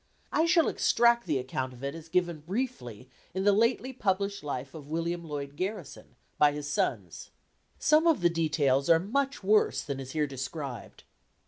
I 0.31 0.47
shall 0.47 0.67
extract 0.67 1.27
the 1.27 1.37
account 1.37 1.73
of 1.73 1.83
it 1.83 1.93
as 1.93 2.09
given 2.09 2.39
briefly 2.39 3.07
in 3.35 3.43
the 3.43 3.51
lately 3.53 3.93
published 3.93 4.43
life 4.43 4.73
of 4.73 4.87
William 4.89 5.23
Lloyd 5.23 5.55
Garrison, 5.55 6.15
by 6.39 6.53
his 6.53 6.67
sons. 6.67 7.29
Some 7.77 8.07
of 8.07 8.21
the 8.21 8.27
details 8.31 8.89
are 8.89 8.97
much 8.97 9.43
worse 9.43 9.83
than 9.83 9.99
is 9.99 10.13
here 10.13 10.25
described. 10.25 11.03